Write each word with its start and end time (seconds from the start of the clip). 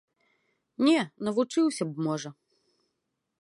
Не, 0.87 0.95
навучыўся 1.27 1.83
б, 1.91 2.07
можа. 2.07 2.29